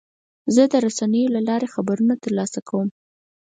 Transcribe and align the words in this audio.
زه 0.53 0.63
د 0.71 0.73
رسنیو 0.85 1.33
له 1.35 1.41
لارې 1.49 1.67
خبرونه 1.75 2.13
ترلاسه 2.23 2.59
کوم. 2.69 2.87